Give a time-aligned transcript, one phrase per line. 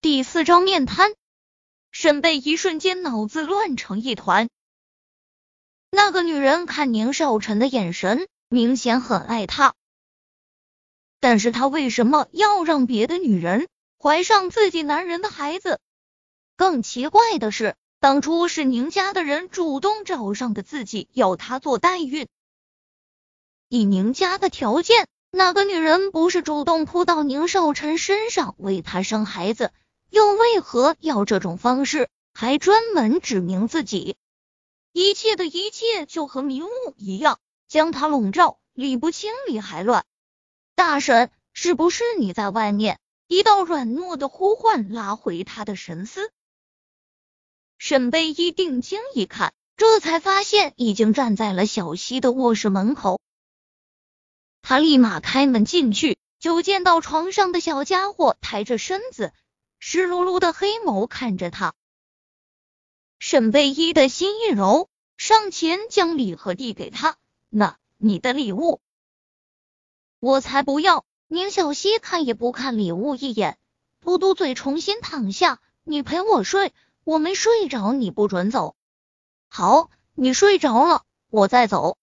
[0.00, 1.12] 第四章面瘫。
[1.90, 4.48] 沈贝一瞬间脑子乱成一团。
[5.90, 9.74] 那个女人看宁少臣的眼神，明显很爱他，
[11.18, 13.66] 但是他为什么要让别的女人
[14.00, 15.80] 怀上自己男人的孩子？
[16.56, 22.28] 更奇怪的是，当初是宁家的人主动找上的自己，要他做代孕。
[23.68, 29.72] 以宁家的条件，那个女人不是主动扑到宁少臣身上为他生孩子，
[30.10, 34.16] 又为何要这种方式，还专门指明自己？
[34.92, 40.04] 一切的一切就和迷雾一样，将他笼罩，理不清理还乱。
[40.74, 42.98] 大婶，是不是你在外面？
[43.26, 46.30] 一道软糯的呼唤拉回他的神思。
[47.76, 53.20] 沈贝依定睛一看，这才发现已经站在了小溪的卧室门口。
[54.62, 59.32] 他立马开门进去，就见到床上的小家伙抬着身子，
[59.78, 61.74] 湿漉漉的黑眸看着他。
[63.18, 67.16] 沈贝依的心一柔，上前将礼盒递给他。
[67.48, 68.80] 那你的礼物，
[70.20, 71.04] 我才不要！
[71.26, 73.58] 宁小溪看也不看礼物一眼，
[74.00, 75.60] 嘟嘟嘴，重新躺下。
[75.84, 76.72] 你陪我睡，
[77.04, 78.76] 我没睡着，你不准走。
[79.48, 81.98] 好，你睡着了，我再走。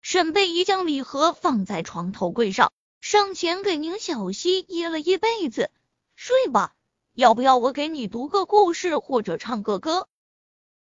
[0.00, 5.70] 沈贝依将礼盒放在床头柜上，上前给宁小溪掖了一被子，
[6.14, 6.74] 睡吧。
[7.18, 10.06] 要不要我给你读个故事，或者唱个歌？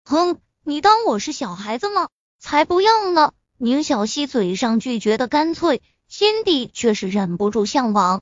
[0.03, 2.09] 哼，你当我是小孩子吗？
[2.38, 3.33] 才不要呢！
[3.57, 8.21] 宁小溪嘴上拒绝的干脆，心底却是忍不住向往。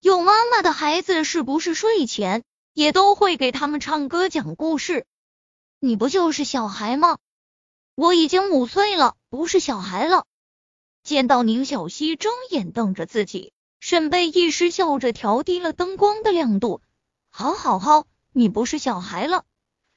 [0.00, 5.04] 有妈妈的孩子是不是睡前也都会给他们唱歌讲故事？
[5.78, 7.18] 你不就是小孩吗？
[7.94, 10.24] 我已经五岁了，不是小孩了。
[11.02, 13.52] 见到宁小溪睁眼瞪着自己，
[13.84, 16.82] 沈贝一时笑着调低了灯光的亮度。
[17.30, 19.44] 好好好，你不是小孩了。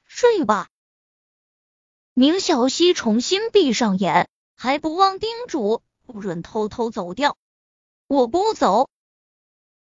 [0.02, 0.70] 睡吧，
[2.12, 7.36] 宁小溪重新闭上眼，还不忘叮嘱不准偷偷走掉。
[8.08, 8.90] 我不走。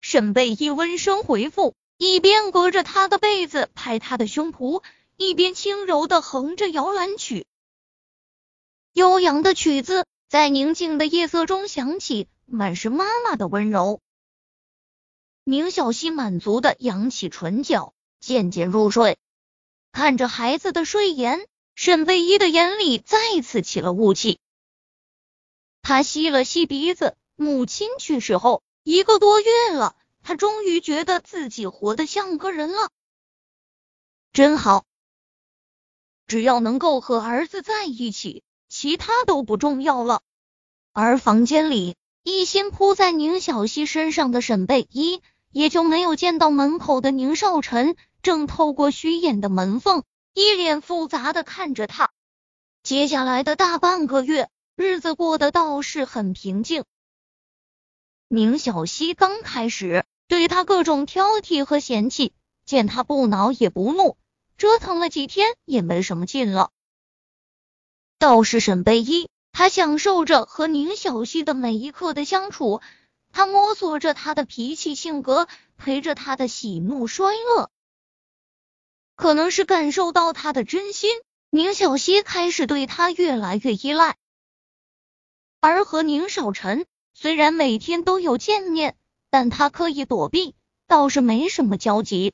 [0.01, 4.83] 沈贝一温声回复，一边隔着他的被子拍他的胸脯，
[5.17, 7.47] 一边轻柔的哼着摇篮曲。
[8.93, 13.99] 悠扬的曲子在宁静的夜色中响起，满是妈妈的温柔。
[15.47, 19.19] 宁小溪满足的扬起唇角，渐渐入睡。
[19.91, 24.39] 看着孩子的睡颜，沈贝依的眼里再次起了雾气。
[25.83, 32.89] 他吸了吸鼻子，母亲去世后一个多月了，他终于觉得自己活得像个人了，
[34.33, 34.83] 真好。
[36.25, 40.23] 只要能够和儿子在一起，其他都不重要了。
[40.91, 45.21] 而房间里一心扑在宁小溪身上的沈贝依，
[45.55, 47.95] 也就没有见到门口的宁少臣。
[48.21, 52.11] 正透过虚掩的门缝，一脸复杂的看着他。
[52.83, 56.83] 接下来的大半个月，日子过得倒是很平静。
[58.27, 62.33] 宁小溪刚开始对他各种挑剔和嫌弃，
[62.65, 64.17] 见他不恼也不怒，
[64.57, 66.71] 折腾了几天也没什么劲了。
[68.19, 72.81] 倒是沈贝依，他享受着和宁小溪的每一刻的相处，
[73.35, 77.69] 他摸索着他的脾气性格，陪着他的喜怒衰乐。
[79.17, 81.11] 可能是感受到他的真心，
[81.49, 84.15] 宁小溪开始对他越来越依赖。
[85.59, 88.95] 而和宁少臣虽然每天都有见面，
[89.29, 90.55] 但他刻意躲避，
[90.87, 92.33] 倒是没什么交集。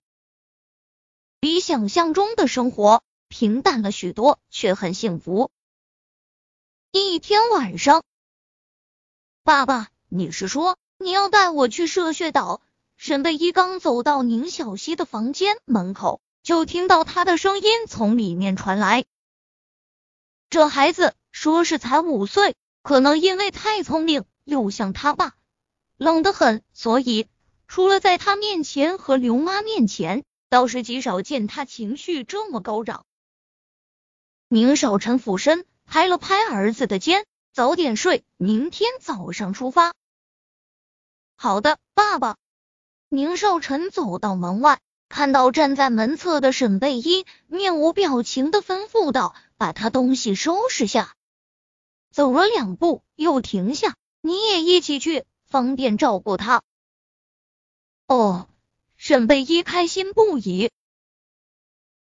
[1.40, 5.50] 比想象中的生活平淡了许多，却很幸福。
[6.92, 8.04] 一天晚上，
[9.42, 12.62] 爸爸，你是说你要带我去射血岛？
[12.96, 16.22] 沈贝一刚走到宁小溪的房间门口。
[16.44, 19.06] 就听到他的声音从里面传来。
[20.50, 25.36] 这孩子说是才五岁，可能因为太聪明，又像他爸
[25.98, 27.28] 冷得很，所以
[27.68, 33.06] 除了在他面前和刘妈面前，倒是极少见他情绪这么高涨。
[34.48, 39.94] 宁少臣俯身拍了拍儿子的肩，早点睡，明天早上出发。
[41.44, 42.38] 好的，爸爸。
[43.10, 44.80] 宁少臣走到门外。
[45.10, 51.16] 看到站在门侧的沈贝依，面无表情的吩咐道：“把他东西收拾下。”
[52.14, 56.62] 走了两步，又停下：“你也一起去，方便照顾他。”
[58.06, 58.48] 哦，
[58.96, 60.70] 沈贝依开心不已。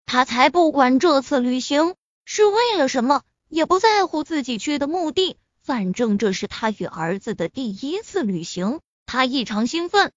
[0.05, 1.94] 他才不管这次旅行
[2.26, 10.13] 是为了什么，也不在乎自己去的目的，反正这是他与儿子的第一次旅行，他异常兴奋。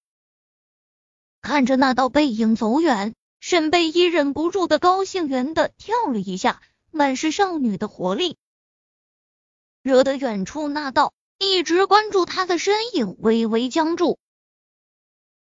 [1.42, 6.60] 看着那道背影走远，沈贝依忍不住的高兴，圆的跳了一下，
[6.90, 8.36] 满是少女的活力，
[9.82, 14.18] 惹得远处那道一直关注他的身影微微僵住。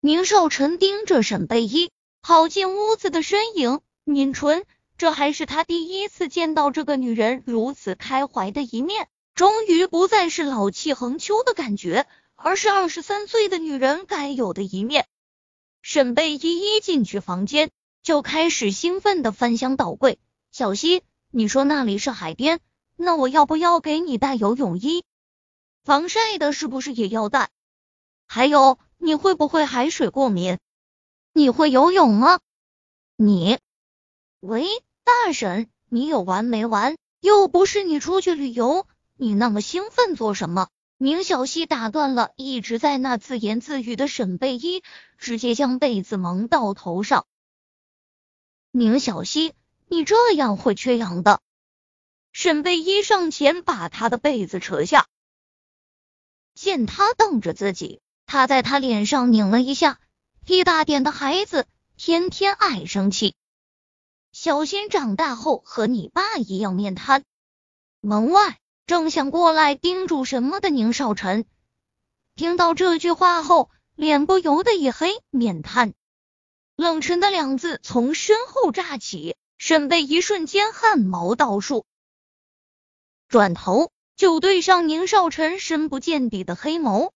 [0.01, 1.91] 宁少臣盯着沈贝依
[2.21, 4.65] 跑进屋子的身影，抿唇，
[4.97, 12.07] 这还是他第一次见到这个女人如此开怀的一面，终于不再是老气横秋的感觉，
[12.41, 15.09] 而是二十三岁的女人该有的一面。
[15.83, 17.71] 沈贝依一进去房间，
[18.01, 20.21] 就开始兴奋的翻箱倒柜。
[20.53, 21.03] 小溪，
[21.33, 22.61] 你说那里是海边，
[22.97, 25.05] 那我要不要给你带游泳衣？
[25.83, 27.51] 防晒的是不是也要带？
[28.25, 30.59] 还有，你会不会海水过敏？
[31.33, 32.39] 你会游泳吗？
[33.17, 33.59] 你，
[34.39, 34.65] 喂，
[35.03, 36.97] 大婶，你有完没完？
[37.21, 38.87] 又不是你出去旅游，
[39.17, 40.69] 你那么兴奋做什么？
[41.01, 44.83] 宁小溪打断了一直在那自言自语的沈贝依，
[45.17, 47.25] 直接将被子蒙到头上。
[48.73, 49.55] 宁小溪，
[49.87, 51.41] 你这样会缺氧的。
[52.33, 55.07] 沈贝依上前把他的被子扯下，
[56.55, 60.01] 见他瞪着自己，他在他脸上拧了一下。
[60.45, 63.37] 屁大点的孩子，天天爱生气，
[64.33, 67.23] 小心长大后和你爸一样面瘫。
[68.01, 68.59] 门外。
[68.89, 71.45] 正想过来叮嘱什么的宁少臣，
[72.35, 75.93] 听到这句话后，脸不由得一黑，面瘫。
[76.75, 81.85] 冷沉的两字从身后炸起，沈贝一瞬间汗毛倒竖，
[83.29, 87.11] 转头就对上宁少臣深不见底的黑眸。